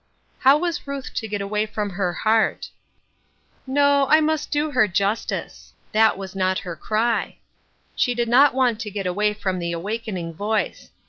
[0.39, 2.71] ''How was Ruth to get away from her heart?
[3.67, 7.37] No, I must do her justice; that was not her cry.
[7.95, 10.89] She did not want to get away from the awakening voice.